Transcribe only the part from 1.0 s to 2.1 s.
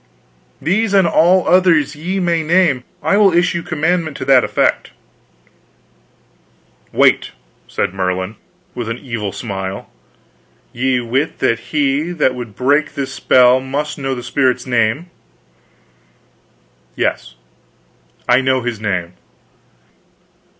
all others